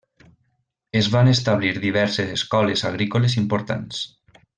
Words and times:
Es 1.01 1.09
van 1.15 1.29
establir 1.33 1.73
diverses 1.83 2.31
escoles 2.39 2.85
agrícoles 2.91 3.37
importants. 3.43 4.01